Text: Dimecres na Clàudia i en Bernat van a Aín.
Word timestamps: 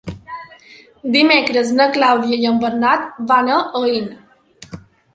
Dimecres 1.17 1.75
na 1.81 1.87
Clàudia 1.99 2.41
i 2.47 2.51
en 2.55 2.59
Bernat 2.67 3.23
van 3.35 3.55
a 3.59 3.63
Aín. 3.85 4.13